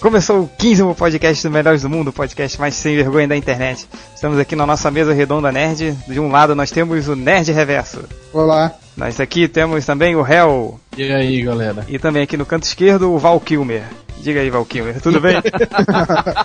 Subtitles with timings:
[0.00, 3.84] Começou o 15 podcast do Melhores do Mundo, o podcast mais sem vergonha da internet.
[4.14, 5.92] Estamos aqui na nossa mesa redonda nerd.
[6.06, 8.04] De um lado nós temos o Nerd Reverso.
[8.32, 8.72] Olá.
[8.96, 10.78] Nós aqui temos também o Hell.
[10.96, 11.84] E aí, galera?
[11.88, 13.82] E também aqui no canto esquerdo o Val Kilmer.
[14.20, 15.34] Diga aí, Val Kilmer, tudo bem?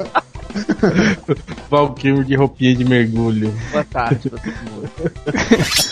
[1.69, 3.53] Val Kilmer de roupinha de mergulho.
[3.71, 4.89] Boa tarde todo mundo.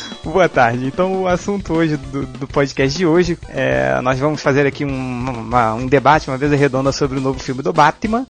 [0.24, 0.86] Boa tarde.
[0.86, 5.30] Então, o assunto hoje do, do podcast de hoje é nós vamos fazer aqui um,
[5.30, 8.26] uma, um debate, uma vez redonda sobre o novo filme do Batman.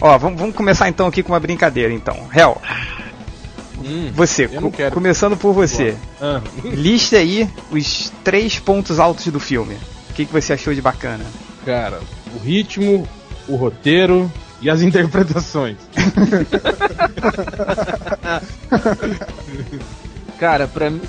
[0.00, 2.28] Ó, vamos, vamos começar então aqui com uma brincadeira, então.
[2.34, 2.60] Hel,
[3.86, 9.74] Hum, você, co- começando por você, Ah, liste aí os três pontos altos do filme.
[10.10, 11.24] O que, que você achou de bacana?
[11.66, 12.00] cara,
[12.34, 13.06] o ritmo,
[13.48, 14.30] o roteiro
[14.62, 15.76] e as interpretações.
[20.44, 21.00] Cara, pra mim,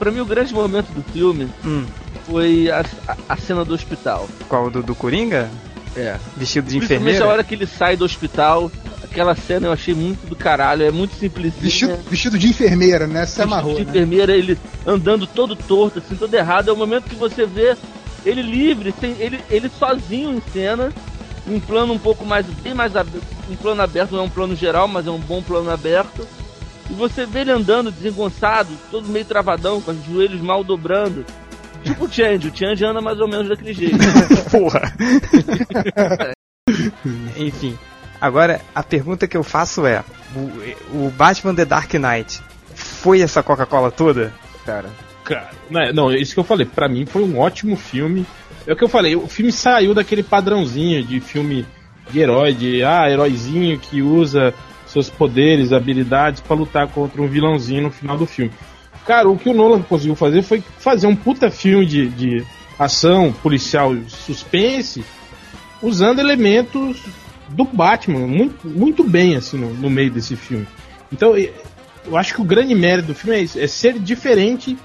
[0.00, 1.86] pra mim o grande momento do filme Hum,
[2.26, 4.28] foi a, a- a cena do hospital.
[4.48, 5.48] qual do, do Coringa?
[5.94, 6.16] É.
[6.36, 7.24] Vestido de enfermeira?
[7.24, 8.68] a hora que ele sai do hospital,
[9.04, 11.62] aquela cena eu achei muito do caralho, é muito simplesinha.
[11.62, 13.26] Vestido, vestido de enfermeira, né?
[13.26, 13.90] Se Vestido amarrou, de né?
[13.90, 16.68] enfermeira, ele andando todo torto, assim, todo errado.
[16.68, 17.76] É o momento que você vê
[18.26, 20.92] ele livre, sem, ele, ele sozinho em cena,
[21.46, 24.56] em plano um pouco mais, bem mais aberto, um plano aberto, não é um plano
[24.56, 26.26] geral, mas é um bom plano aberto.
[26.90, 31.24] E você vê ele andando desengonçado, todo meio travadão, com os joelhos mal dobrando.
[31.84, 33.96] Tipo o Change, o Change anda mais ou menos daquele jeito.
[34.50, 34.92] Porra!
[37.36, 37.78] Enfim,
[38.20, 40.04] agora a pergunta que eu faço é:
[40.92, 42.42] o, o Batman The Dark Knight
[42.74, 44.32] foi essa Coca-Cola toda?
[44.66, 44.90] Cara,
[45.30, 48.26] Cara, não, não, isso que eu falei, pra mim foi um ótimo filme.
[48.66, 51.64] É o que eu falei, o filme saiu daquele padrãozinho de filme
[52.10, 54.52] de herói, de ah, heróizinho que usa
[54.90, 58.52] seus poderes, habilidades pra lutar contra um vilãozinho no final do filme.
[59.06, 62.44] Cara, o que o Nolan conseguiu fazer foi fazer um puta filme de, de
[62.78, 65.04] ação policial suspense
[65.82, 67.02] usando elementos
[67.48, 70.66] do Batman muito, muito bem assim no, no meio desse filme.
[71.12, 74.76] Então, eu acho que o grande mérito do filme é, isso, é ser diferente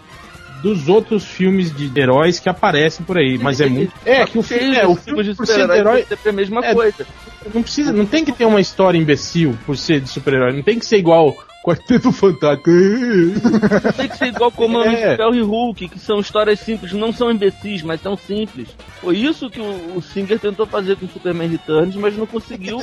[0.65, 4.41] dos outros filmes de heróis que aparecem por aí, mas é muito é que o
[4.41, 7.05] filme é o filme de por ser de super-herói herói é a mesma é- coisa.
[7.53, 10.79] não precisa, não tem que ter uma história imbecil por ser de super-herói, não tem
[10.79, 12.71] que ser igual Quarteto Fantástico.
[13.97, 15.13] Tem que ser igual como É.
[15.13, 15.17] é.
[15.17, 18.69] Ferro e Hulk, que são histórias simples, não são imbecis, mas são simples.
[19.01, 22.79] Foi isso que o, o Singer tentou fazer com Superman Returns, mas não conseguiu.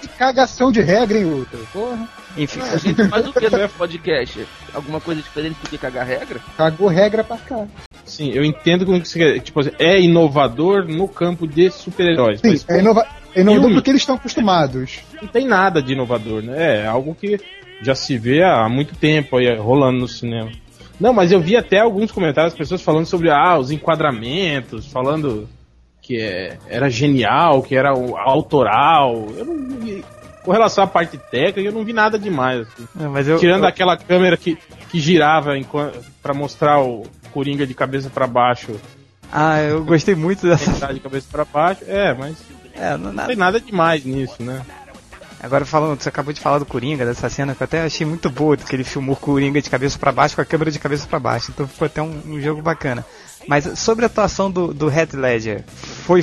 [0.00, 1.58] Que cagação de regra, hein, Ultra?
[1.72, 2.08] Porra.
[2.36, 4.46] Enfim, A gente faz o que no podcast?
[4.74, 6.40] Alguma coisa diferente do que cagar regra?
[6.56, 7.66] Cagou regra pra cá.
[8.04, 12.40] Sim, eu entendo como que você quer, tipo, assim, é inovador no campo de super-heróis,
[12.40, 13.74] Sim, mas é, inova é inovador filme.
[13.76, 15.00] porque eles estão acostumados.
[15.22, 16.82] não tem nada de inovador, né?
[16.82, 17.38] É algo que
[17.82, 20.50] já se vê há muito tempo aí rolando no cinema.
[21.00, 25.48] Não, mas eu vi até alguns comentários, pessoas falando sobre ah, os enquadramentos, falando
[26.02, 29.26] que é- era genial, que era o autoral.
[29.36, 30.04] Eu não vi,
[30.44, 32.66] com relação à parte técnica, eu não vi nada demais.
[32.66, 32.86] assim.
[33.08, 33.38] mas eu.
[33.38, 34.56] Tirando eu- aquela câmera que,
[34.90, 35.52] que girava
[36.22, 38.72] pra mostrar o Coringa de cabeça pra baixo,
[39.32, 40.92] Ah, eu gostei muito dessa.
[40.92, 41.80] de cabeça pra baixo.
[41.88, 42.36] É, mas
[42.74, 43.28] É, não, não nada.
[43.28, 44.62] tem nada demais nisso, né?
[45.42, 48.30] Agora falando, você acabou de falar do Coringa, dessa cena que eu até achei muito
[48.30, 51.06] boa, que ele filmou o Coringa de cabeça pra baixo com a câmera de cabeça
[51.06, 51.50] pra baixo.
[51.52, 53.04] Então ficou até um, um jogo bacana.
[53.46, 55.62] Mas sobre a atuação do, do Heath Ledger,
[56.06, 56.22] foi.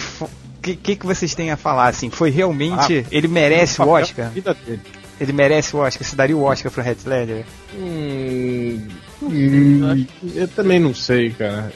[0.61, 2.11] O que, que, que vocês têm a falar, assim?
[2.11, 3.03] Foi realmente.
[3.11, 4.29] ele merece o Oscar?
[4.29, 4.79] vida dele.
[5.19, 6.07] Ele merece o Oscar?
[6.07, 7.43] Você daria o Oscar pro Heath Ledger?
[7.75, 8.87] Hum,
[10.35, 11.73] eu também não sei, cara.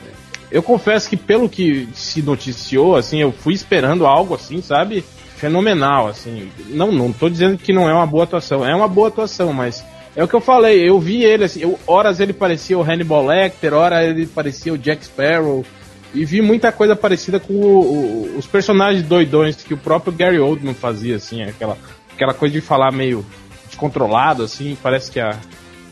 [0.51, 5.03] Eu confesso que pelo que se noticiou, assim, eu fui esperando algo assim, sabe?
[5.35, 6.51] Fenomenal, assim.
[6.67, 9.83] Não, não tô dizendo que não é uma boa atuação, é uma boa atuação, mas
[10.15, 13.25] é o que eu falei, eu vi ele assim, eu, horas ele parecia o Hannibal
[13.25, 15.65] Lecter, horas ele parecia o Jack Sparrow,
[16.15, 20.39] e vi muita coisa parecida com o- o- os personagens doidões que o próprio Gary
[20.39, 21.77] Oldman fazia, assim, aquela,
[22.13, 23.25] aquela coisa de falar meio
[23.67, 25.37] descontrolado, assim, parece que a,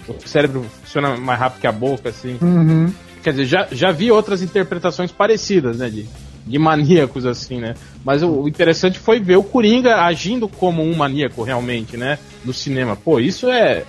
[0.08, 2.38] o cérebro funciona mais rápido que a boca, assim.
[2.42, 2.92] Uhum.
[3.22, 6.06] Quer dizer, já, já vi outras interpretações parecidas, né, de,
[6.46, 7.74] de maníacos, assim, né?
[8.04, 12.54] Mas o, o interessante foi ver o Coringa agindo como um maníaco, realmente, né, no
[12.54, 12.96] cinema.
[12.96, 13.84] Pô, isso é...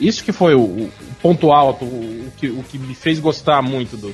[0.00, 0.90] Isso que foi o, o
[1.22, 4.12] ponto alto, o, o que, o que me fez gostar muito do,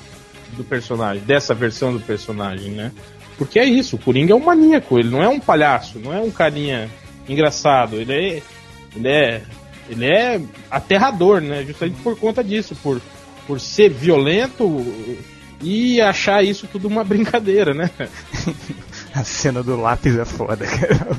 [0.56, 2.92] do personagem, dessa versão do personagem, né?
[3.38, 6.20] Porque é isso, o Coringa é um maníaco, ele não é um palhaço, não é
[6.20, 6.90] um carinha
[7.28, 8.42] engraçado, ele é.
[8.94, 9.42] Ele é.
[9.88, 11.64] Ele é aterrador, né?
[11.64, 13.00] Justamente por conta disso, por,
[13.46, 14.86] por ser violento
[15.62, 17.90] e achar isso tudo uma brincadeira, né?
[19.14, 21.16] A cena do lápis é foda, cara.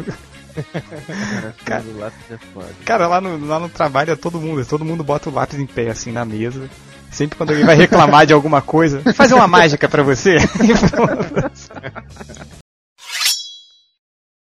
[1.65, 2.69] Cara, do lápis é foda.
[2.85, 5.65] Cara, lá no, lá no trabalho é todo mundo, todo mundo bota o lápis em
[5.65, 6.69] pé assim na mesa.
[7.11, 10.37] Sempre quando alguém vai reclamar de alguma coisa, fazer uma mágica para você.